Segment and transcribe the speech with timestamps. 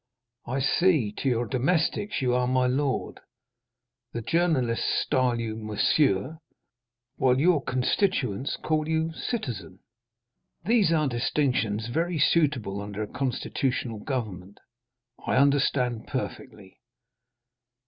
[0.47, 3.19] "I see; to your domestics you are 'my lord,'
[4.13, 6.39] the journalists style you 'monsieur,'
[7.17, 9.77] while your constituents call you 'citizen.'
[10.65, 14.59] These are distinctions very suitable under a constitutional government.
[15.27, 16.79] I understand perfectly."